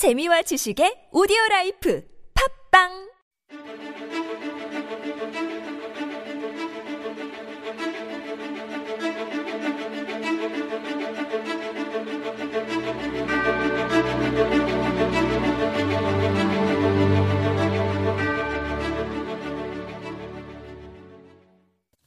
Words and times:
재미와 0.00 0.40
지식의 0.40 1.10
오디오 1.12 1.36
라이프 1.50 2.02
팟빵 2.32 2.88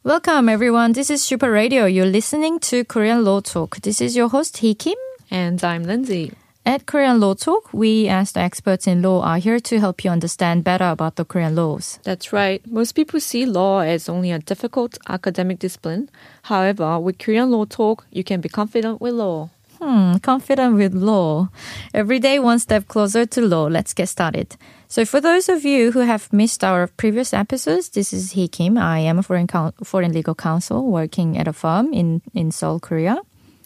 Welcome 0.04 0.50
everyone. 0.50 0.94
This 0.94 1.12
is 1.12 1.22
Super 1.22 1.52
Radio. 1.52 1.86
You're 1.86 2.10
listening 2.10 2.58
to 2.62 2.84
Korean 2.86 3.24
Law 3.24 3.42
Talk. 3.42 3.78
This 3.82 4.02
is 4.02 4.18
your 4.18 4.30
host 4.30 4.58
Hee 4.58 4.74
Kim 4.74 4.98
and 5.30 5.64
I'm 5.64 5.84
Lindsay. 5.84 6.32
At 6.66 6.86
Korean 6.86 7.20
Law 7.20 7.34
Talk, 7.34 7.74
we 7.74 8.08
as 8.08 8.32
the 8.32 8.40
experts 8.40 8.88
in 8.88 9.02
law 9.02 9.22
are 9.22 9.38
here 9.38 9.60
to 9.60 9.80
help 9.82 10.06
you 10.06 10.10
understand 10.10 10.64
better 10.64 10.88
about 10.90 11.18
the 11.18 11.26
Korean 11.26 11.58
laws. 11.58 12.00
That's 12.04 12.32
right. 12.32 12.66
Most 12.66 12.94
people 12.94 13.20
see 13.20 13.46
law 13.46 13.82
as 13.82 14.08
only 14.08 14.32
a 14.32 14.40
difficult 14.40 14.98
academic 15.10 15.60
discipline. 15.60 16.10
However, 16.44 17.00
with 17.00 17.20
Korean 17.20 17.52
Law 17.52 17.66
Talk, 17.66 18.06
you 18.12 18.24
can 18.24 18.40
be 18.40 18.48
confident 18.48 19.02
with 19.02 19.14
law. 19.14 19.50
Hmm, 19.82 20.16
confident 20.20 20.76
with 20.76 20.94
law. 20.94 21.50
Every 21.94 22.20
day 22.20 22.40
one 22.40 22.60
step 22.60 22.88
closer 22.88 23.26
to 23.26 23.42
law. 23.42 23.66
Let's 23.66 23.94
get 23.94 24.08
started. 24.08 24.56
So 24.88 25.04
for 25.04 25.20
those 25.20 25.50
of 25.50 25.66
you 25.66 25.92
who 25.92 26.00
have 26.00 26.32
missed 26.32 26.64
our 26.64 26.88
previous 26.88 27.34
episodes, 27.34 27.90
this 27.90 28.14
is 28.14 28.32
Hee 28.32 28.48
Kim. 28.48 28.78
I 28.78 29.00
am 29.00 29.20
a 29.20 29.24
foreign, 29.24 29.50
foreign 29.84 30.14
legal 30.14 30.36
counsel 30.36 30.90
working 30.90 31.38
at 31.38 31.50
a 31.50 31.54
firm 31.54 31.92
in, 31.92 32.22
in 32.34 32.52
Seoul, 32.52 32.80
Korea. 32.80 33.18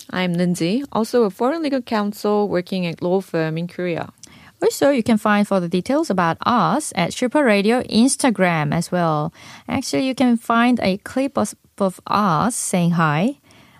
I'm 0.09 0.33
Lindsay, 0.33 0.83
also 0.91 1.23
a 1.23 1.29
foreign 1.29 1.63
legal 1.63 1.81
counsel 1.81 2.47
working 2.47 2.85
at 2.85 3.01
law 3.01 3.21
firm 3.21 3.57
in 3.57 3.67
Korea. 3.67 4.13
Also, 4.61 4.89
you 4.89 5.03
can 5.03 5.17
find 5.17 5.47
further 5.47 5.67
details 5.67 6.09
about 6.09 6.37
us 6.45 6.91
at 6.95 7.13
Super 7.13 7.43
Radio 7.43 7.83
Instagram 7.83 8.73
as 8.73 8.91
well. 8.91 9.31
Actually, 9.67 10.07
you 10.07 10.15
can 10.15 10.35
find 10.37 10.79
a 10.79 10.97
clip 10.97 11.37
of, 11.37 11.53
of 11.77 12.01
us 12.07 12.55
saying 12.55 12.91
hi. 12.91 13.37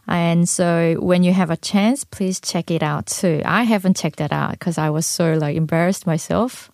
And 0.08 0.48
so 0.48 0.96
when 1.00 1.24
you 1.24 1.34
have 1.34 1.50
a 1.50 1.58
chance, 1.58 2.04
please 2.04 2.40
check 2.40 2.70
it 2.72 2.84
out 2.84 3.08
too. 3.08 3.42
I 3.44 3.64
haven't 3.64 3.98
checked 3.98 4.20
that 4.20 4.32
out 4.32 4.52
because 4.52 4.78
I 4.78 4.90
was 4.90 5.06
so 5.06 5.34
like 5.34 5.58
embarrassed 5.58 6.06
myself. 6.06 6.72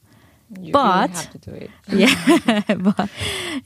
You 0.59 0.71
But- 0.71 1.09
have 1.11 1.31
to 1.31 1.37
do 1.37 1.51
it. 1.51 1.69
Yeah, 1.89 2.75
but 2.77 3.09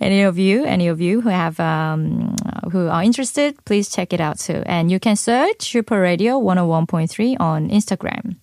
any 0.01 0.21
of 0.23 0.37
you, 0.37 0.65
any 0.65 0.87
of 0.87 0.99
you 0.99 1.21
who 1.21 1.29
have 1.29 1.59
um, 1.59 2.35
who 2.71 2.87
are 2.87 3.03
interested, 3.03 3.55
please 3.65 3.89
check 3.89 4.13
it 4.13 4.19
out 4.21 4.39
too. 4.39 4.63
And 4.65 4.91
you 4.91 4.99
can 4.99 5.15
search 5.15 5.61
Super 5.71 5.99
Radio 6.01 6.39
101.3 6.39 7.37
on 7.39 7.69
Instagram. 7.69 8.35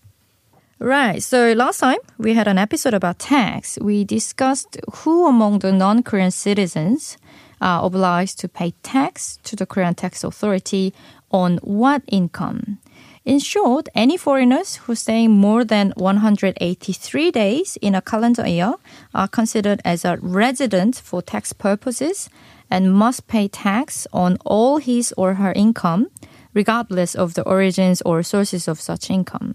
Right. 0.79 1.23
So 1.23 1.53
last 1.53 1.79
time 1.81 1.99
we 2.19 2.35
had 2.35 2.49
an 2.49 2.59
episode 2.59 2.95
about 2.95 3.19
tax. 3.19 3.79
We 3.81 4.05
discussed 4.05 4.77
who 4.93 5.27
among 5.29 5.61
the 5.61 5.73
non-Korean 5.73 6.31
citizens 6.31 7.17
are 7.61 7.85
obliged 7.85 8.39
to 8.41 8.49
pay 8.49 8.73
tax 8.83 9.39
to 9.45 9.57
the 9.57 9.67
Korean 9.67 9.95
tax 9.95 10.25
authority 10.25 10.93
on 11.31 11.59
what 11.63 12.03
income. 12.09 12.79
In 13.25 13.39
short, 13.39 13.89
any 13.95 14.19
foreigners 14.19 14.77
who 14.85 14.95
stay 14.95 15.29
more 15.29 15.65
than 15.65 15.95
183 15.97 17.31
days 17.31 17.79
in 17.81 17.95
a 17.95 18.03
calendar 18.03 18.47
year 18.47 18.75
are 19.15 19.29
considered 19.29 19.81
as 19.83 20.05
a 20.05 20.19
resident 20.21 20.97
for 20.97 21.23
tax 21.23 21.55
purposes 21.55 22.29
and 22.71 22.93
must 22.93 23.27
pay 23.27 23.49
tax 23.49 24.07
on 24.13 24.37
all 24.45 24.77
his 24.77 25.15
or 25.17 25.35
her 25.35 25.53
income, 25.53 26.09
regardless 26.53 27.15
of 27.15 27.33
the 27.33 27.43
origins 27.45 28.03
or 28.03 28.23
sources 28.23 28.69
of 28.69 28.79
such 28.79 29.09
income. 29.09 29.55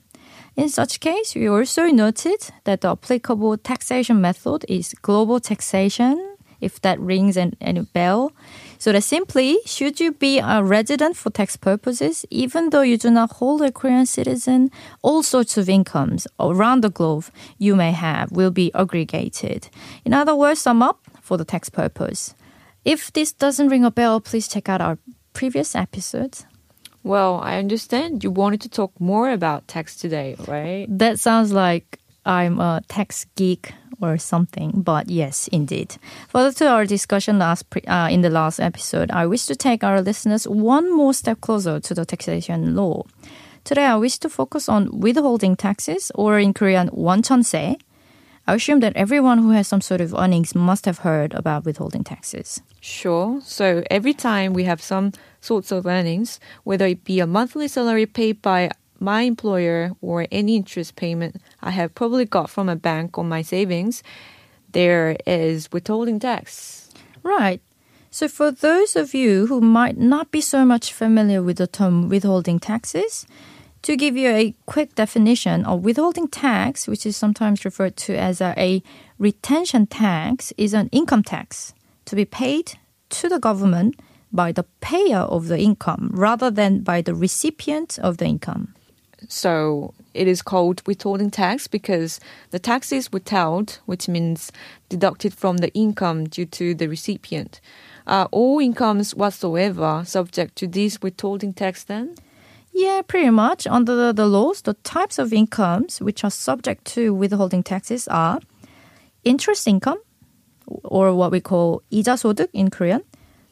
In 0.56 0.70
such 0.70 1.00
case, 1.00 1.36
we 1.36 1.48
also 1.48 1.84
noted 1.92 2.50
that 2.64 2.82
the 2.82 2.90
applicable 2.90 3.56
taxation 3.58 4.20
method 4.20 4.66
is 4.68 4.96
global 5.04 5.40
taxation, 5.40 6.38
if 6.60 6.82
that 6.82 7.00
rings 7.00 7.38
an, 7.38 7.56
any 7.62 7.82
bell. 7.82 8.32
So 8.80 8.94
that 8.94 9.04
simply, 9.04 9.60
should 9.66 10.00
you 10.00 10.14
be 10.14 10.40
a 10.40 10.64
resident 10.64 11.18
for 11.18 11.30
tax 11.30 11.58
purposes, 11.58 12.26
even 12.30 12.70
though 12.70 12.82
you 12.82 12.98
do 12.98 13.12
not 13.12 13.34
hold 13.34 13.62
a 13.62 13.74
Korean 13.74 14.06
citizen, 14.06 14.72
all 15.02 15.22
sorts 15.22 15.58
of 15.58 15.68
incomes 15.68 16.28
around 16.40 16.82
the 16.82 16.90
globe 16.90 17.26
you 17.58 17.76
may 17.76 17.92
have 17.92 18.32
will 18.32 18.52
be 18.52 18.72
aggregated. 18.74 19.68
In 20.06 20.14
other 20.14 20.34
words, 20.34 20.62
sum 20.62 20.82
up 20.82 21.02
for 21.22 21.36
the 21.36 21.44
tax 21.44 21.70
purpose. 21.70 22.34
If 22.86 23.12
this 23.12 23.34
doesn't 23.34 23.68
ring 23.68 23.84
a 23.84 23.92
bell, 23.92 24.22
please 24.22 24.48
check 24.48 24.70
out 24.70 24.80
our 24.80 24.98
previous 25.34 25.76
episodes. 25.76 26.46
Well, 27.04 27.42
I 27.44 27.58
understand 27.58 28.24
you 28.24 28.32
wanted 28.32 28.62
to 28.62 28.70
talk 28.70 28.98
more 29.00 29.30
about 29.30 29.68
tax 29.68 29.98
today, 29.98 30.36
right? 30.48 30.86
That 30.90 31.20
sounds 31.20 31.52
like 31.52 31.99
I'm 32.26 32.60
a 32.60 32.82
tax 32.88 33.26
geek 33.36 33.74
or 34.02 34.18
something, 34.18 34.82
but 34.82 35.10
yes, 35.10 35.48
indeed. 35.50 35.98
Further 36.30 36.52
to 36.54 36.68
our 36.70 36.86
discussion 36.86 37.40
last 37.40 37.70
pre- 37.70 37.82
uh, 37.84 38.10
in 38.10 38.22
the 38.22 38.30
last 38.30 38.60
episode, 38.60 39.12
I 39.12 39.26
wish 39.26 39.46
to 39.48 39.56
take 39.56 39.84
our 39.84 40.02
listeners 40.02 40.48
one 40.48 40.96
more 40.96 41.14
step 41.14 41.42
closer 41.42 41.80
to 41.80 41.94
the 41.94 42.06
taxation 42.06 42.76
law. 42.76 43.04
Today, 43.64 43.86
I 43.86 43.98
wish 43.98 44.18
to 44.20 44.30
focus 44.30 44.70
on 44.70 45.00
withholding 45.00 45.56
taxes, 45.56 46.12
or 46.16 46.40
in 46.40 46.54
Korean, 46.54 46.90
wonchonse. 46.90 47.78
I 48.48 48.56
assume 48.56 48.80
that 48.80 48.96
everyone 48.96 49.40
who 49.40 49.52
has 49.52 49.68
some 49.68 49.82
sort 49.82 50.02
of 50.02 50.16
earnings 50.16 50.56
must 50.56 50.86
have 50.86 51.00
heard 51.00 51.34
about 51.36 51.66
withholding 51.66 52.04
taxes. 52.04 52.62
Sure. 52.82 53.40
So 53.44 53.84
every 53.92 54.14
time 54.14 54.54
we 54.54 54.64
have 54.64 54.82
some 54.82 55.12
sorts 55.40 55.72
of 55.72 55.86
earnings, 55.86 56.40
whether 56.64 56.88
it 56.88 57.04
be 57.04 57.20
a 57.20 57.28
monthly 57.28 57.68
salary 57.68 58.08
paid 58.08 58.42
by 58.42 58.72
my 59.02 59.22
employer 59.22 59.92
or 60.02 60.28
any 60.32 60.56
interest 60.56 60.96
payment 60.96 61.42
I 61.62 61.72
have 61.72 61.96
probably 61.96 62.26
got 62.26 62.50
from 62.50 62.70
a 62.70 62.76
bank 62.76 63.18
on 63.18 63.28
my 63.30 63.42
savings, 63.42 64.04
there 64.72 65.18
is 65.26 65.72
withholding 65.72 66.20
tax. 66.20 66.90
Right. 67.24 67.62
So, 68.12 68.28
for 68.28 68.52
those 68.52 68.96
of 68.96 69.14
you 69.14 69.48
who 69.48 69.62
might 69.62 69.98
not 69.98 70.32
be 70.32 70.42
so 70.42 70.66
much 70.66 70.94
familiar 70.94 71.44
with 71.44 71.58
the 71.58 71.68
term 71.68 72.10
withholding 72.10 72.60
taxes, 72.60 73.28
to 73.84 73.96
give 73.96 74.18
you 74.18 74.30
a 74.30 74.56
quick 74.66 74.96
definition 74.96 75.66
of 75.66 75.84
withholding 75.84 76.28
tax, 76.28 76.88
which 76.88 77.06
is 77.06 77.16
sometimes 77.16 77.64
referred 77.64 77.96
to 77.98 78.18
as 78.18 78.42
a, 78.42 78.54
a 78.58 78.84
retention 79.18 79.88
tax, 79.88 80.52
is 80.58 80.74
an 80.74 80.90
income 80.92 81.24
tax 81.24 81.74
to 82.06 82.16
be 82.16 82.26
paid 82.26 82.74
to 83.10 83.30
the 83.30 83.40
government 83.40 83.96
by 84.32 84.52
the 84.52 84.64
payer 84.82 85.20
of 85.20 85.48
the 85.48 85.60
income 85.60 86.10
rather 86.14 86.52
than 86.52 86.82
by 86.82 87.02
the 87.02 87.16
recipient 87.16 87.98
of 88.00 88.18
the 88.18 88.26
income. 88.26 88.74
So 89.29 89.95
it 90.13 90.29
is 90.29 90.43
called 90.43 90.83
withholding 90.87 91.31
tax 91.31 91.67
because 91.67 92.21
the 92.51 92.59
tax 92.59 92.93
is 92.93 93.13
withheld, 93.13 93.79
which 93.87 94.09
means 94.09 94.53
deducted 94.89 95.33
from 95.33 95.59
the 95.59 95.73
income 95.73 96.25
due 96.25 96.47
to 96.47 96.75
the 96.75 96.89
recipient. 96.89 97.61
Are 98.07 98.29
all 98.33 98.59
incomes 98.59 99.15
whatsoever 99.15 100.03
subject 100.05 100.57
to 100.57 100.67
this 100.67 101.01
withholding 101.01 101.55
tax 101.55 101.85
then? 101.85 102.17
Yeah, 102.73 103.03
pretty 103.07 103.31
much. 103.31 103.67
Under 103.67 103.95
the, 103.95 104.13
the 104.13 104.27
laws, 104.27 104.63
the 104.63 104.75
types 104.75 105.19
of 105.19 105.33
incomes 105.33 106.01
which 106.01 106.25
are 106.25 106.31
subject 106.31 106.85
to 106.87 107.15
withholding 107.15 107.63
taxes 107.63 108.09
are 108.09 108.41
interest 109.25 109.67
income, 109.67 109.99
or 110.67 111.15
what 111.15 111.31
we 111.31 111.41
call 111.41 111.83
이자 111.91 112.17
소득 112.17 112.49
in 112.53 112.71
Korean, 112.71 113.03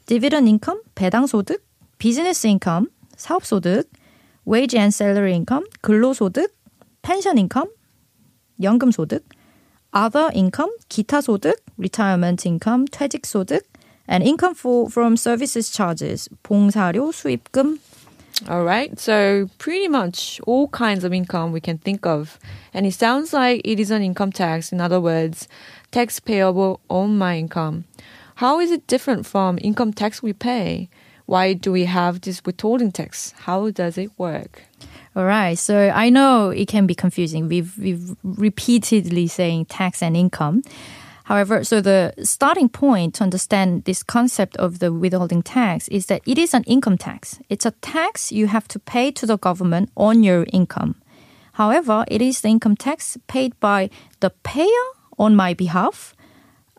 dividend 0.07 0.49
income, 0.49 0.81
배당 0.97 1.27
소득, 1.27 1.59
business 1.99 2.45
income, 2.45 2.91
사업 3.17 3.45
소득, 3.45 3.85
wage 4.47 4.75
and 4.75 4.93
salary 4.93 5.35
income, 5.35 5.65
근로 5.83 6.13
소득, 6.15 6.49
pension 7.03 7.39
income, 7.39 7.69
연금 8.61 8.91
소득, 8.91 9.23
other 9.93 10.31
income, 10.35 10.71
기타 10.89 11.21
소득, 11.21 11.55
retirement 11.79 12.47
income, 12.47 12.87
퇴직 12.87 13.23
소득, 13.23 13.63
and 14.09 14.25
income 14.25 14.55
for, 14.55 14.91
from 14.91 15.17
services 15.17 15.71
charges, 15.71 16.29
봉사료, 16.43 17.13
수입금, 17.13 17.79
All 18.49 18.65
right, 18.65 18.99
so 18.99 19.49
pretty 19.59 19.87
much 19.87 20.41
all 20.47 20.67
kinds 20.69 21.05
of 21.05 21.13
income 21.13 21.53
we 21.53 21.61
can 21.61 21.79
think 21.79 22.07
of. 22.07 22.41
And 22.75 22.87
it 22.87 22.95
sounds 22.95 23.33
like 23.33 23.61
it 23.65 23.79
is 23.79 23.91
an 23.93 24.03
income 24.03 24.33
tax, 24.33 24.73
in 24.73 24.81
other 24.81 25.01
words, 25.01 25.47
tax 25.93 26.19
payable 26.19 26.81
on 26.91 27.19
my 27.19 27.39
income. 27.39 27.85
How 28.37 28.59
is 28.59 28.73
it 28.73 28.87
different 28.89 29.27
from 29.27 29.59
income 29.63 29.93
tax 29.93 30.23
we 30.23 30.33
pay? 30.33 30.89
Why 31.28 31.54
do 31.54 31.74
we 31.74 31.86
have 31.86 32.22
this 32.22 32.44
withholding 32.46 32.94
tax? 32.94 33.34
How 33.40 33.70
does 33.70 33.98
it 33.98 34.12
work? 34.18 34.64
All 35.14 35.26
right. 35.26 35.58
So 35.58 35.90
I 35.94 36.10
know 36.10 36.50
it 36.50 36.70
can 36.70 36.88
be 36.88 36.96
confusing. 36.96 37.50
We've 37.50 37.78
we've 37.78 38.16
repeatedly 38.24 39.28
saying 39.28 39.66
tax 39.66 40.02
and 40.02 40.16
income. 40.16 40.64
However, 41.26 41.66
so 41.66 41.82
the 41.82 42.14
starting 42.24 42.70
point 42.70 43.16
to 43.16 43.24
understand 43.24 43.84
this 43.84 44.02
concept 44.02 44.56
of 44.56 44.80
the 44.80 44.94
withholding 44.94 45.44
tax 45.44 45.90
is 45.90 46.06
that 46.06 46.22
it 46.26 46.38
is 46.38 46.54
an 46.54 46.64
income 46.64 46.98
tax. 46.98 47.40
It's 47.50 47.66
a 47.66 47.72
tax 47.82 48.32
you 48.32 48.48
have 48.48 48.66
to 48.70 48.80
pay 48.80 49.12
to 49.12 49.26
the 49.26 49.38
government 49.38 49.92
on 49.98 50.24
your 50.24 50.46
income. 50.54 50.96
However, 51.54 52.06
it 52.08 52.22
is 52.22 52.40
the 52.40 52.48
income 52.48 52.78
tax 52.78 53.18
paid 53.28 53.60
by 53.60 53.90
the 54.22 54.30
payer 54.30 54.86
on 55.20 55.36
my 55.36 55.54
behalf, 55.54 56.16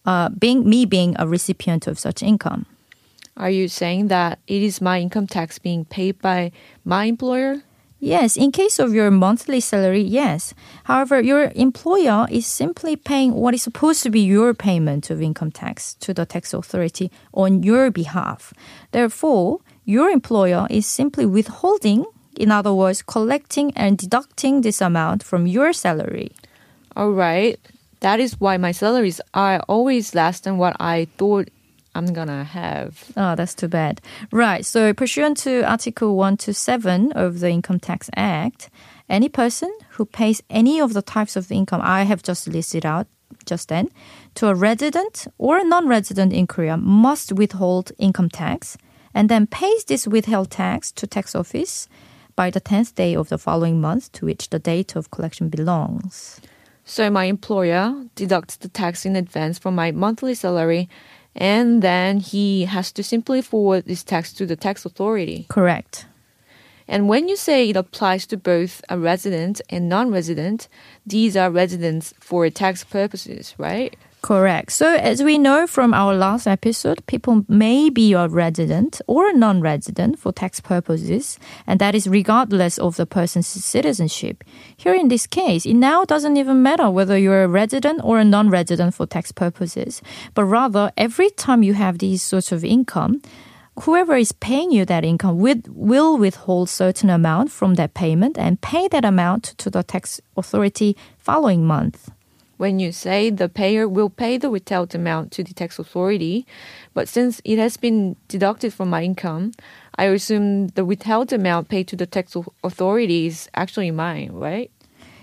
uh, 0.06 0.30
being 0.30 0.66
me 0.66 0.86
being 0.86 1.14
a 1.18 1.28
recipient 1.28 1.86
of 1.86 1.98
such 1.98 2.22
income. 2.22 2.64
Are 3.38 3.50
you 3.50 3.68
saying 3.68 4.08
that 4.08 4.40
it 4.48 4.62
is 4.62 4.80
my 4.80 4.98
income 5.00 5.28
tax 5.28 5.60
being 5.60 5.84
paid 5.84 6.20
by 6.20 6.50
my 6.84 7.04
employer? 7.04 7.62
Yes, 8.00 8.36
in 8.36 8.50
case 8.50 8.80
of 8.80 8.92
your 8.92 9.12
monthly 9.12 9.60
salary, 9.60 10.02
yes. 10.02 10.54
However, 10.84 11.20
your 11.20 11.52
employer 11.54 12.26
is 12.30 12.46
simply 12.46 12.96
paying 12.96 13.34
what 13.34 13.54
is 13.54 13.62
supposed 13.62 14.02
to 14.02 14.10
be 14.10 14.20
your 14.20 14.54
payment 14.54 15.10
of 15.10 15.22
income 15.22 15.52
tax 15.52 15.94
to 15.94 16.12
the 16.12 16.26
tax 16.26 16.52
authority 16.52 17.12
on 17.32 17.62
your 17.62 17.90
behalf. 17.92 18.52
Therefore, 18.90 19.60
your 19.84 20.10
employer 20.10 20.66
is 20.68 20.86
simply 20.86 21.24
withholding, 21.24 22.06
in 22.36 22.50
other 22.50 22.74
words, 22.74 23.02
collecting 23.02 23.72
and 23.76 23.98
deducting 23.98 24.62
this 24.62 24.80
amount 24.80 25.22
from 25.22 25.46
your 25.46 25.72
salary. 25.72 26.32
All 26.96 27.12
right. 27.12 27.58
That 28.00 28.20
is 28.20 28.40
why 28.40 28.58
my 28.58 28.70
salaries 28.70 29.20
are 29.34 29.60
always 29.68 30.14
less 30.14 30.40
than 30.40 30.56
what 30.56 30.76
I 30.78 31.08
thought 31.18 31.48
I'm 31.98 32.12
gonna 32.12 32.44
have. 32.44 33.04
Oh, 33.16 33.34
that's 33.34 33.54
too 33.54 33.68
bad. 33.68 34.00
Right. 34.30 34.64
So, 34.64 34.94
pursuant 34.94 35.36
to 35.38 35.68
Article 35.68 36.16
127 36.16 37.12
of 37.12 37.40
the 37.40 37.50
Income 37.50 37.80
Tax 37.80 38.08
Act, 38.16 38.70
any 39.08 39.28
person 39.28 39.72
who 39.90 40.04
pays 40.04 40.40
any 40.48 40.80
of 40.80 40.92
the 40.92 41.02
types 41.02 41.34
of 41.34 41.50
income 41.50 41.80
I 41.82 42.04
have 42.04 42.22
just 42.22 42.46
listed 42.46 42.86
out 42.86 43.08
just 43.44 43.68
then 43.68 43.88
to 44.36 44.46
a 44.48 44.54
resident 44.54 45.26
or 45.38 45.58
a 45.58 45.64
non 45.64 45.88
resident 45.88 46.32
in 46.32 46.46
Korea 46.46 46.76
must 46.76 47.32
withhold 47.32 47.90
income 47.98 48.28
tax 48.28 48.78
and 49.12 49.28
then 49.28 49.46
pays 49.46 49.84
this 49.84 50.06
withheld 50.06 50.50
tax 50.50 50.92
to 50.92 51.06
tax 51.06 51.34
office 51.34 51.88
by 52.36 52.50
the 52.50 52.60
10th 52.60 52.94
day 52.94 53.16
of 53.16 53.28
the 53.28 53.38
following 53.38 53.80
month 53.80 54.12
to 54.12 54.24
which 54.24 54.50
the 54.50 54.60
date 54.60 54.94
of 54.94 55.10
collection 55.10 55.48
belongs. 55.48 56.40
So 56.84 57.10
my 57.10 57.24
employer 57.24 57.92
deducts 58.14 58.56
the 58.56 58.68
tax 58.68 59.04
in 59.04 59.16
advance 59.16 59.58
from 59.58 59.74
my 59.74 59.90
monthly 59.90 60.34
salary 60.34 60.88
and 61.38 61.82
then 61.82 62.18
he 62.18 62.64
has 62.66 62.92
to 62.92 63.02
simply 63.02 63.40
forward 63.40 63.86
this 63.86 64.02
tax 64.02 64.32
to 64.34 64.44
the 64.44 64.56
tax 64.56 64.84
authority. 64.84 65.46
Correct. 65.48 66.06
And 66.88 67.08
when 67.08 67.28
you 67.28 67.36
say 67.36 67.68
it 67.68 67.76
applies 67.76 68.26
to 68.26 68.36
both 68.36 68.82
a 68.88 68.98
resident 68.98 69.60
and 69.70 69.88
non-resident, 69.88 70.68
these 71.06 71.36
are 71.36 71.50
residents 71.50 72.12
for 72.18 72.48
tax 72.50 72.82
purposes, 72.82 73.54
right? 73.56 73.94
Correct. 74.20 74.72
So, 74.72 74.94
as 74.94 75.22
we 75.22 75.38
know 75.38 75.66
from 75.68 75.94
our 75.94 76.12
last 76.12 76.48
episode, 76.48 77.06
people 77.06 77.44
may 77.48 77.88
be 77.88 78.14
a 78.14 78.26
resident 78.26 79.00
or 79.06 79.28
a 79.28 79.32
non 79.32 79.60
resident 79.60 80.18
for 80.18 80.32
tax 80.32 80.60
purposes, 80.60 81.38
and 81.68 81.78
that 81.80 81.94
is 81.94 82.08
regardless 82.08 82.78
of 82.78 82.96
the 82.96 83.06
person's 83.06 83.46
citizenship. 83.46 84.42
Here 84.76 84.94
in 84.94 85.06
this 85.06 85.26
case, 85.28 85.64
it 85.64 85.74
now 85.74 86.04
doesn't 86.04 86.36
even 86.36 86.62
matter 86.64 86.90
whether 86.90 87.16
you're 87.16 87.44
a 87.44 87.48
resident 87.48 88.00
or 88.02 88.18
a 88.18 88.24
non 88.24 88.50
resident 88.50 88.94
for 88.94 89.06
tax 89.06 89.30
purposes, 89.30 90.02
but 90.34 90.44
rather, 90.44 90.90
every 90.96 91.30
time 91.30 91.62
you 91.62 91.74
have 91.74 91.98
these 91.98 92.20
sorts 92.20 92.50
of 92.50 92.64
income, 92.64 93.22
whoever 93.82 94.16
is 94.16 94.32
paying 94.32 94.72
you 94.72 94.84
that 94.84 95.04
income 95.04 95.38
with, 95.38 95.68
will 95.68 96.18
withhold 96.18 96.68
certain 96.68 97.08
amount 97.08 97.52
from 97.52 97.74
that 97.74 97.94
payment 97.94 98.36
and 98.36 98.60
pay 98.60 98.88
that 98.88 99.04
amount 99.04 99.44
to 99.58 99.70
the 99.70 99.84
tax 99.84 100.20
authority 100.36 100.96
following 101.18 101.64
month 101.64 102.10
when 102.58 102.78
you 102.78 102.92
say 102.92 103.30
the 103.30 103.48
payer 103.48 103.88
will 103.88 104.10
pay 104.10 104.36
the 104.36 104.50
withheld 104.50 104.94
amount 104.94 105.32
to 105.32 105.42
the 105.42 105.54
tax 105.54 105.78
authority, 105.78 106.46
but 106.92 107.08
since 107.08 107.40
it 107.44 107.58
has 107.58 107.76
been 107.76 108.16
deducted 108.28 108.74
from 108.74 108.90
my 108.90 109.02
income, 109.02 109.52
I 109.96 110.04
assume 110.04 110.68
the 110.68 110.84
withheld 110.84 111.32
amount 111.32 111.68
paid 111.68 111.88
to 111.88 111.96
the 111.96 112.06
tax 112.06 112.36
authority 112.62 113.26
is 113.26 113.48
actually 113.54 113.90
mine, 113.90 114.32
right? 114.32 114.70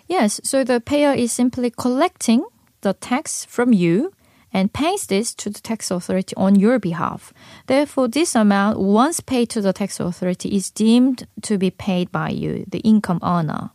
Yes, 0.08 0.42
so 0.44 0.64
the 0.64 0.82
payer 0.82 1.14
is 1.14 1.32
simply 1.32 1.70
collecting 1.70 2.46
the 2.82 2.94
tax 2.94 3.46
from 3.46 3.74
you 3.74 4.14
and 4.54 4.72
pays 4.72 5.08
this 5.08 5.36
to 5.36 5.50
the 5.50 5.60
tax 5.60 5.92
authority 5.92 6.34
on 6.38 6.56
your 6.56 6.80
behalf. 6.80 7.34
Therefore, 7.68 8.08
this 8.08 8.36
amount, 8.36 8.80
once 8.80 9.20
paid 9.20 9.50
to 9.50 9.62
the 9.62 9.74
tax 9.74 10.00
authority, 10.00 10.56
is 10.56 10.72
deemed 10.72 11.28
to 11.42 11.58
be 11.58 11.72
paid 11.72 12.10
by 12.12 12.30
you, 12.30 12.64
the 12.68 12.80
income 12.80 13.20
earner. 13.22 13.72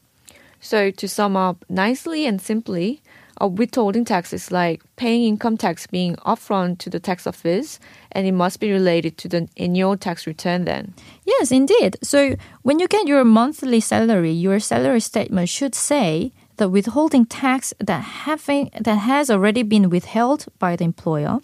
So, 0.60 0.90
to 0.90 1.08
sum 1.08 1.36
up 1.36 1.64
nicely 1.68 2.24
and 2.26 2.40
simply, 2.40 3.02
Uh, 3.40 3.44
a 3.44 3.48
withholding 3.48 4.04
tax 4.04 4.32
is 4.32 4.50
like 4.50 4.82
paying 4.96 5.24
income 5.24 5.56
tax 5.56 5.86
being 5.86 6.16
upfront 6.16 6.78
to 6.78 6.90
the 6.90 7.00
tax 7.00 7.26
office, 7.26 7.80
and 8.12 8.26
it 8.26 8.32
must 8.32 8.60
be 8.60 8.70
related 8.70 9.16
to 9.18 9.28
the 9.28 9.48
annual 9.56 9.96
tax 9.96 10.26
return 10.26 10.64
then. 10.64 10.94
Yes, 11.24 11.50
indeed. 11.50 11.96
So 12.02 12.36
when 12.62 12.78
you 12.78 12.88
get 12.88 13.06
your 13.06 13.24
monthly 13.24 13.80
salary, 13.80 14.32
your 14.32 14.60
salary 14.60 15.00
statement 15.00 15.48
should 15.48 15.74
say 15.74 16.32
the 16.56 16.68
withholding 16.68 17.24
tax 17.24 17.72
that 17.78 18.02
having 18.02 18.70
that 18.78 18.98
has 18.98 19.30
already 19.30 19.62
been 19.62 19.88
withheld 19.88 20.46
by 20.58 20.76
the 20.76 20.84
employer. 20.84 21.40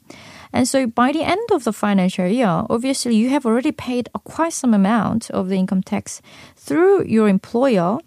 And 0.53 0.69
so 0.69 0.87
by 0.87 1.13
the 1.13 1.23
end 1.23 1.51
of 1.53 1.65
the 1.65 1.73
financial 1.73 2.27
year, 2.27 2.65
obviously 2.71 3.17
you 3.17 3.31
have 3.31 3.47
already 3.47 3.73
paid 3.73 4.09
a 4.15 4.19
quite 4.19 4.53
some 4.53 4.75
amount 4.75 5.31
of 5.31 5.49
the 5.49 5.57
income 5.57 5.83
tax 5.83 6.23
through 6.57 7.05
your 7.05 7.29
employer 7.29 7.99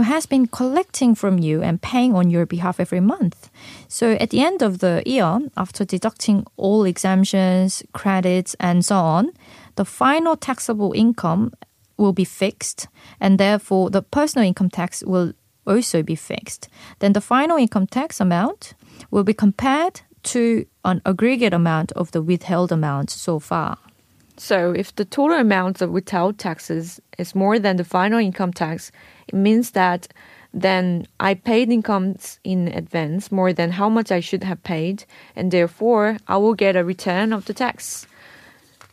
who 0.00 0.04
has 0.04 0.24
been 0.24 0.46
collecting 0.46 1.14
from 1.14 1.38
you 1.38 1.60
and 1.62 1.82
paying 1.82 2.14
on 2.14 2.30
your 2.30 2.46
behalf 2.46 2.80
every 2.80 3.00
month. 3.00 3.50
So 3.86 4.12
at 4.12 4.30
the 4.30 4.40
end 4.40 4.62
of 4.62 4.78
the 4.78 5.02
year, 5.04 5.40
after 5.58 5.84
deducting 5.84 6.46
all 6.56 6.84
exemptions, 6.84 7.82
credits, 7.92 8.56
and 8.58 8.82
so 8.82 8.96
on, 8.96 9.32
the 9.76 9.84
final 9.84 10.36
taxable 10.36 10.94
income 10.94 11.52
will 11.98 12.14
be 12.14 12.24
fixed, 12.24 12.88
and 13.20 13.38
therefore 13.38 13.90
the 13.90 14.00
personal 14.00 14.46
income 14.48 14.70
tax 14.70 15.04
will 15.04 15.34
also 15.66 16.02
be 16.02 16.14
fixed. 16.14 16.70
Then 17.00 17.12
the 17.12 17.20
final 17.20 17.58
income 17.58 17.86
tax 17.86 18.20
amount 18.20 18.72
will 19.10 19.24
be 19.24 19.34
compared 19.34 20.00
to 20.32 20.64
an 20.82 21.02
aggregate 21.04 21.52
amount 21.52 21.92
of 21.92 22.10
the 22.12 22.22
withheld 22.22 22.72
amount 22.72 23.10
so 23.10 23.38
far. 23.38 23.76
So, 24.42 24.72
if 24.72 24.96
the 24.96 25.04
total 25.04 25.36
amount 25.36 25.82
of 25.82 25.90
withheld 25.90 26.38
taxes 26.38 26.98
is 27.18 27.34
more 27.34 27.58
than 27.58 27.76
the 27.76 27.84
final 27.84 28.18
income 28.18 28.54
tax, 28.54 28.90
it 29.28 29.34
means 29.34 29.72
that 29.72 30.08
then 30.54 31.06
I 31.20 31.34
paid 31.34 31.70
incomes 31.70 32.40
in 32.42 32.68
advance 32.68 33.30
more 33.30 33.52
than 33.52 33.72
how 33.72 33.90
much 33.90 34.10
I 34.10 34.20
should 34.20 34.42
have 34.44 34.62
paid, 34.62 35.04
and 35.36 35.50
therefore 35.50 36.16
I 36.26 36.38
will 36.38 36.54
get 36.54 36.74
a 36.74 36.82
return 36.82 37.34
of 37.34 37.44
the 37.44 37.52
tax. 37.52 38.06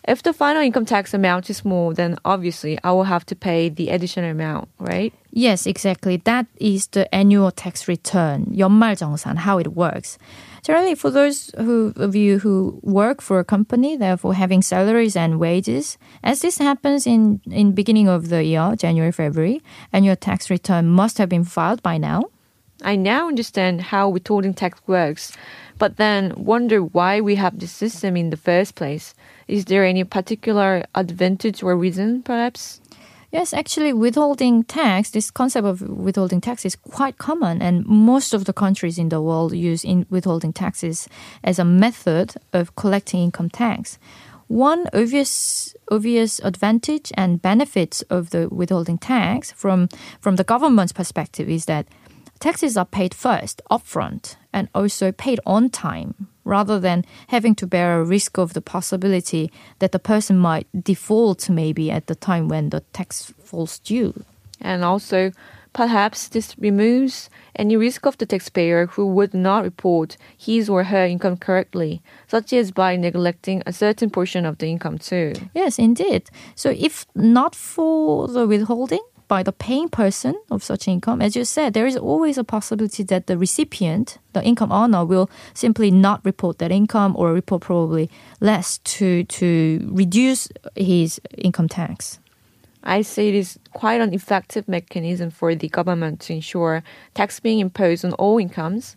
If 0.09 0.25
the 0.25 0.33
final 0.33 0.63
income 0.63 0.85
tax 0.85 1.15
amount 1.15 1.49
is 1.49 1.65
more, 1.65 1.95
then 1.95 2.19
obviously 2.25 2.77
I 2.83 2.91
will 2.91 3.05
have 3.05 3.25
to 3.27 3.37
pay 3.37 3.69
the 3.69 3.91
additional 3.91 4.31
amount, 4.31 4.69
right? 4.79 5.15
Yes, 5.31 5.65
exactly. 5.65 6.17
That 6.17 6.47
is 6.57 6.89
the 6.89 7.13
annual 7.15 7.53
tax 7.53 7.87
return, 7.87 8.47
연말정산, 8.47 9.37
how 9.37 9.59
it 9.59 9.77
works. 9.77 10.19
Generally, 10.65 10.97
for 10.97 11.11
those 11.11 11.51
who, 11.57 11.93
of 11.97 12.15
you 12.17 12.39
who 12.41 12.81
work 12.83 13.21
for 13.21 13.39
a 13.39 13.45
company, 13.45 13.97
therefore 13.97 14.35
having 14.35 14.61
salaries 14.63 15.17
and 15.17 15.39
wages, 15.39 15.99
as 16.23 16.41
this 16.41 16.59
happens 16.59 17.07
in 17.07 17.41
in 17.51 17.73
beginning 17.73 18.09
of 18.09 18.29
the 18.29 18.45
year, 18.45 18.75
January, 18.77 19.13
February, 19.13 19.63
and 19.93 20.05
your 20.05 20.17
tax 20.17 20.51
return 20.51 20.89
must 20.89 21.19
have 21.19 21.29
been 21.29 21.45
filed 21.45 21.83
by 21.83 21.97
now. 21.97 22.25
I 22.84 22.96
now 22.96 23.28
understand 23.28 23.82
how 23.82 24.10
withholding 24.10 24.54
tax 24.54 24.80
works, 24.86 25.36
but 25.80 25.98
then 25.98 26.34
wonder 26.36 26.84
why 26.84 27.22
we 27.22 27.36
have 27.36 27.60
this 27.60 27.72
system 27.72 28.16
in 28.16 28.30
the 28.30 28.38
first 28.38 28.76
place. 28.76 29.16
Is 29.48 29.66
there 29.66 29.84
any 29.84 30.04
particular 30.04 30.84
advantage 30.94 31.64
or 31.64 31.76
reason, 31.76 32.22
perhaps? 32.22 32.82
Yes, 33.32 33.52
actually, 33.52 33.92
withholding 33.92 34.64
tax, 34.64 35.10
this 35.10 35.32
concept 35.32 35.68
of 35.68 35.82
withholding 35.82 36.40
tax 36.40 36.66
is 36.66 36.76
quite 36.76 37.18
common, 37.18 37.62
and 37.62 37.86
most 37.86 38.34
of 38.34 38.46
the 38.46 38.54
countries 38.54 38.98
in 38.98 39.10
the 39.10 39.22
world 39.22 39.54
use 39.54 39.84
in 39.84 40.06
withholding 40.10 40.54
taxes 40.54 41.10
as 41.44 41.60
a 41.60 41.66
method 41.66 42.36
of 42.54 42.76
collecting 42.76 43.24
income 43.24 43.50
tax. 43.50 44.00
One 44.48 44.88
obvious 44.94 45.76
obvious 45.92 46.40
advantage 46.40 47.12
and 47.18 47.42
benefits 47.42 48.02
of 48.04 48.30
the 48.30 48.48
withholding 48.48 48.98
tax 48.98 49.52
from 49.52 49.90
from 50.22 50.38
the 50.38 50.46
government's 50.46 50.94
perspective 50.94 51.50
is 51.50 51.66
that 51.66 51.86
taxes 52.40 52.78
are 52.78 52.86
paid 52.86 53.14
first 53.14 53.62
upfront 53.70 54.36
and 54.54 54.70
also 54.74 55.12
paid 55.12 55.40
on 55.46 55.70
time 55.70 56.28
rather 56.44 56.80
than 56.80 57.04
having 57.28 57.54
to 57.56 57.68
bear 57.68 58.00
a 58.00 58.04
risk 58.04 58.38
of 58.38 58.54
the 58.54 58.62
possibility 58.62 59.52
that 59.80 59.92
the 59.92 60.00
person 60.00 60.38
might 60.38 60.68
default 60.84 61.50
maybe 61.50 61.92
at 61.92 62.08
the 62.08 62.16
time 62.16 62.48
when 62.48 62.70
the 62.70 62.80
tax 62.94 63.34
falls 63.44 63.80
due. 63.80 64.24
And 64.62 64.84
also, 64.84 65.32
perhaps 65.74 66.30
this 66.30 66.58
removes 66.58 67.30
any 67.56 67.76
risk 67.76 68.06
of 68.06 68.18
the 68.18 68.26
taxpayer 68.26 68.88
who 68.88 69.06
would 69.06 69.34
not 69.34 69.64
report 69.64 70.18
his 70.38 70.70
or 70.70 70.86
her 70.86 71.06
income 71.06 71.38
correctly, 71.38 72.02
such 72.28 72.54
as 72.54 72.72
by 72.72 72.96
neglecting 72.96 73.62
a 73.66 73.74
certain 73.74 74.10
portion 74.10 74.46
of 74.46 74.58
the 74.58 74.68
income 74.68 74.98
too. 74.98 75.34
Yes, 75.54 75.78
indeed. 75.78 76.30
So 76.56 76.70
if 76.72 77.06
not 77.14 77.54
for 77.54 78.28
the 78.28 78.48
withholding, 78.48 79.06
by 79.28 79.44
the 79.44 79.52
paying 79.52 79.90
person 79.90 80.36
of 80.50 80.64
such 80.64 80.88
income, 80.88 81.22
as 81.22 81.36
you 81.36 81.44
said, 81.44 81.74
there 81.74 81.86
is 81.86 81.98
always 81.98 82.38
a 82.38 82.44
possibility 82.44 83.04
that 83.04 83.28
the 83.28 83.38
recipient, 83.38 84.18
the 84.34 84.44
income 84.44 84.72
earner, 84.72 85.04
will 85.06 85.30
simply 85.54 85.92
not 85.92 86.24
report 86.24 86.60
that 86.60 86.72
income 86.72 87.16
or 87.18 87.34
report 87.34 87.62
probably 87.62 88.10
less 88.40 88.78
to 88.80 89.24
to 89.26 89.88
reduce 89.92 90.50
his 90.76 91.20
income 91.38 91.68
tax. 91.68 92.20
I 92.84 93.02
say 93.02 93.28
it 93.28 93.36
is 93.36 93.60
quite 93.74 94.00
an 94.00 94.14
effective 94.14 94.68
mechanism 94.68 95.30
for 95.30 95.54
the 95.56 95.68
government 95.68 96.22
to 96.22 96.34
ensure 96.34 96.84
tax 97.14 97.40
being 97.40 97.60
imposed 97.60 98.06
on 98.06 98.14
all 98.14 98.38
incomes. 98.38 98.96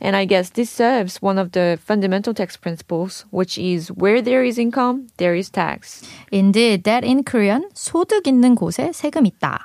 And 0.00 0.16
I 0.16 0.24
guess 0.24 0.50
this 0.50 0.70
serves 0.70 1.20
one 1.20 1.38
of 1.38 1.52
the 1.52 1.78
fundamental 1.84 2.32
tax 2.32 2.56
principles, 2.56 3.26
which 3.30 3.58
is 3.58 3.88
where 3.92 4.22
there 4.22 4.42
is 4.42 4.58
income, 4.58 5.08
there 5.18 5.34
is 5.34 5.50
tax. 5.50 6.02
Indeed, 6.32 6.84
that 6.84 7.04
in 7.04 7.22
Korean, 7.22 7.68
소득 7.74 8.26
있는 8.26 8.54
곳에 8.54 8.92
세금 8.92 9.26
있다. 9.26 9.60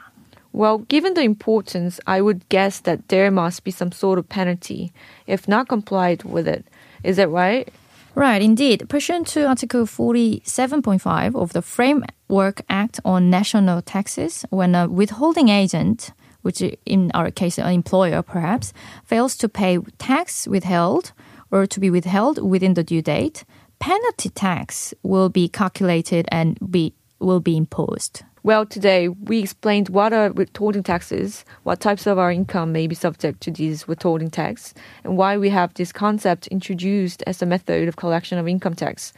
Well, 0.51 0.79
given 0.87 1.15
the 1.15 1.23
importance, 1.23 1.99
I 2.07 2.21
would 2.21 2.47
guess 2.49 2.79
that 2.81 3.09
there 3.09 3.29
must 3.29 3.63
be 3.63 3.71
some 3.71 3.91
sort 3.91 4.17
of 4.17 4.29
penalty 4.29 4.93
if 5.27 5.47
not 5.47 5.67
complied 5.67 6.23
with 6.23 6.47
it. 6.47 6.65
Is 7.03 7.17
that 7.17 7.29
right? 7.29 7.67
Right, 8.15 8.41
indeed. 8.41 8.87
Pursuant 8.87 9.27
to 9.35 9.45
Article 9.45 9.83
47.5 9.83 11.35
of 11.35 11.51
the 11.51 11.61
Framework 11.61 12.61
Act 12.69 13.01
on 13.03 13.29
National 13.29 13.81
Taxes, 13.81 14.45
when 14.49 14.73
a 14.73 14.87
withholding 14.87 15.49
agent, 15.49 16.11
which 16.42 16.62
in 16.86 17.10
our 17.14 17.30
case 17.30 17.58
an 17.58 17.72
employer 17.72 18.22
perhaps, 18.22 18.72
fails 19.04 19.36
to 19.36 19.48
pay 19.48 19.78
tax 19.98 20.46
withheld 20.46 21.12
or 21.50 21.66
to 21.66 21.80
be 21.80 21.90
withheld 21.90 22.42
within 22.42 22.74
the 22.74 22.84
due 22.84 23.02
date, 23.02 23.44
penalty 23.78 24.28
tax 24.28 24.94
will 25.02 25.28
be 25.28 25.48
calculated 25.48 26.26
and 26.30 26.58
be 26.70 26.94
will 27.18 27.40
be 27.40 27.56
imposed. 27.56 28.22
Well, 28.42 28.64
today 28.64 29.08
we 29.08 29.40
explained 29.40 29.90
what 29.90 30.14
are 30.14 30.32
withholding 30.32 30.82
taxes, 30.82 31.44
what 31.64 31.80
types 31.80 32.06
of 32.06 32.18
our 32.18 32.32
income 32.32 32.72
may 32.72 32.86
be 32.86 32.94
subject 32.94 33.42
to 33.42 33.50
these 33.50 33.86
withholding 33.86 34.30
tax, 34.30 34.72
and 35.04 35.18
why 35.18 35.36
we 35.36 35.50
have 35.50 35.74
this 35.74 35.92
concept 35.92 36.46
introduced 36.46 37.22
as 37.26 37.42
a 37.42 37.46
method 37.46 37.86
of 37.86 37.96
collection 37.96 38.38
of 38.38 38.48
income 38.48 38.74
tax. 38.74 39.12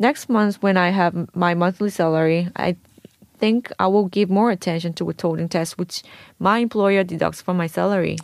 Next 0.00 0.28
month, 0.28 0.60
when 0.62 0.76
I 0.76 0.88
have 0.90 1.14
my 1.34 1.54
monthly 1.54 1.90
salary, 1.90 2.48
I 2.56 2.76
think 3.38 3.70
I 3.78 3.86
will 3.86 4.08
give 4.08 4.30
more 4.30 4.50
attention 4.50 4.92
to 4.94 5.04
withholding 5.04 5.48
tax, 5.48 5.78
which 5.78 6.02
my 6.38 6.58
employer 6.58 7.04
deducts 7.04 7.40
from 7.40 7.56
my 7.56 7.66
salary. 7.66 8.16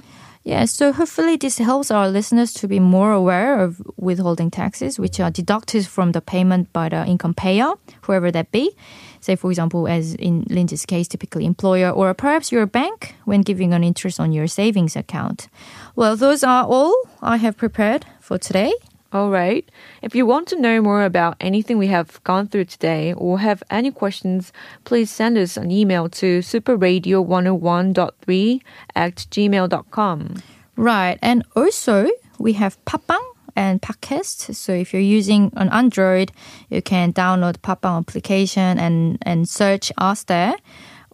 Yeah, 0.44 0.64
so 0.64 0.92
hopefully 0.92 1.36
this 1.36 1.58
helps 1.58 1.92
our 1.92 2.08
listeners 2.08 2.52
to 2.54 2.66
be 2.66 2.80
more 2.80 3.12
aware 3.12 3.60
of 3.60 3.80
withholding 3.96 4.50
taxes, 4.50 4.98
which 4.98 5.20
are 5.20 5.30
deducted 5.30 5.86
from 5.86 6.10
the 6.12 6.20
payment 6.20 6.72
by 6.72 6.88
the 6.88 7.06
income 7.06 7.32
payer, 7.32 7.74
whoever 8.02 8.32
that 8.32 8.50
be. 8.50 8.74
Say, 9.20 9.36
for 9.36 9.52
example, 9.52 9.86
as 9.86 10.14
in 10.16 10.44
Lindsay's 10.50 10.84
case, 10.84 11.06
typically 11.06 11.46
employer, 11.46 11.90
or 11.90 12.12
perhaps 12.12 12.50
your 12.50 12.66
bank 12.66 13.14
when 13.24 13.42
giving 13.42 13.72
an 13.72 13.84
interest 13.84 14.18
on 14.18 14.32
your 14.32 14.48
savings 14.48 14.96
account. 14.96 15.46
Well, 15.94 16.16
those 16.16 16.42
are 16.42 16.64
all 16.64 16.92
I 17.20 17.36
have 17.36 17.56
prepared 17.56 18.04
for 18.20 18.36
today. 18.36 18.72
All 19.12 19.30
right. 19.30 19.68
If 20.00 20.14
you 20.14 20.24
want 20.24 20.48
to 20.48 20.58
know 20.58 20.80
more 20.80 21.04
about 21.04 21.36
anything 21.38 21.76
we 21.76 21.88
have 21.88 22.24
gone 22.24 22.48
through 22.48 22.64
today 22.64 23.12
or 23.12 23.40
have 23.40 23.62
any 23.70 23.90
questions, 23.90 24.54
please 24.84 25.10
send 25.10 25.36
us 25.36 25.58
an 25.58 25.70
email 25.70 26.08
to 26.08 26.38
superradio101.3 26.38 28.62
at 28.94 29.16
gmail.com. 29.16 30.42
Right. 30.76 31.18
And 31.20 31.44
also, 31.54 32.08
we 32.38 32.54
have 32.54 32.82
Podbbang 32.86 33.22
and 33.54 33.82
podcast. 33.82 34.54
So 34.54 34.72
if 34.72 34.94
you're 34.94 35.02
using 35.02 35.52
an 35.56 35.68
Android, 35.68 36.32
you 36.70 36.80
can 36.80 37.12
download 37.12 37.58
Podbbang 37.58 37.98
application 37.98 38.78
and, 38.78 39.18
and 39.22 39.46
search 39.46 39.92
us 39.98 40.24
there. 40.24 40.54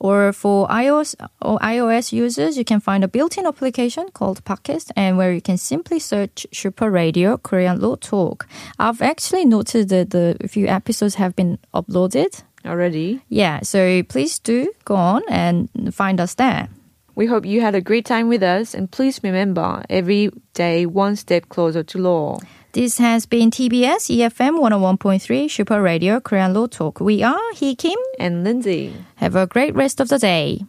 Or 0.00 0.32
for 0.32 0.68
iOS 0.68 1.14
or 1.42 1.58
iOS 1.58 2.12
users, 2.12 2.56
you 2.56 2.64
can 2.64 2.80
find 2.80 3.04
a 3.04 3.08
built-in 3.08 3.46
application 3.46 4.08
called 4.14 4.44
Podcast 4.44 4.90
and 4.96 5.18
where 5.18 5.32
you 5.32 5.40
can 5.40 5.58
simply 5.58 5.98
search 5.98 6.46
Super 6.52 6.90
Radio 6.90 7.36
Korean 7.36 7.80
Law 7.80 7.96
Talk. 7.96 8.46
I've 8.78 9.02
actually 9.02 9.44
noted 9.44 9.88
that 9.90 10.10
the 10.10 10.36
few 10.48 10.66
episodes 10.68 11.16
have 11.16 11.34
been 11.34 11.58
uploaded 11.74 12.42
Already? 12.66 13.20
Yeah, 13.28 13.60
so 13.62 14.02
please 14.04 14.38
do 14.38 14.72
go 14.84 14.94
on 14.94 15.22
and 15.28 15.68
find 15.94 16.20
us 16.20 16.34
there. 16.34 16.68
We 17.14 17.26
hope 17.26 17.46
you 17.46 17.60
had 17.60 17.74
a 17.74 17.80
great 17.80 18.04
time 18.04 18.28
with 18.28 18.42
us 18.42 18.74
and 18.74 18.90
please 18.90 19.20
remember 19.22 19.84
every 19.90 20.30
day 20.54 20.86
one 20.86 21.16
step 21.16 21.48
closer 21.48 21.82
to 21.82 21.98
law. 21.98 22.38
This 22.78 22.98
has 22.98 23.26
been 23.26 23.50
TBS 23.50 24.06
EFM 24.06 24.60
101.3 24.60 25.50
Super 25.50 25.82
Radio 25.82 26.20
Korean 26.20 26.54
Law 26.54 26.68
Talk. 26.68 27.00
We 27.00 27.24
are 27.24 27.52
Hee 27.54 27.74
Kim. 27.74 27.98
And 28.20 28.44
Lindsay. 28.44 28.94
Have 29.16 29.34
a 29.34 29.48
great 29.48 29.74
rest 29.74 29.98
of 29.98 30.06
the 30.06 30.18
day. 30.20 30.60